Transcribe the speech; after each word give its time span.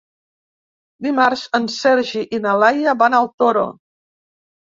Dimarts 1.07 1.43
en 1.59 1.67
Sergi 1.73 2.23
i 2.37 2.41
na 2.45 2.55
Laia 2.63 2.97
van 3.03 3.17
al 3.19 3.31
Toro. 3.43 3.67